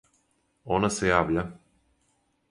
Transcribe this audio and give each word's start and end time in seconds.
Она 0.77 0.89
се 0.95 1.11
јавља. 1.11 1.43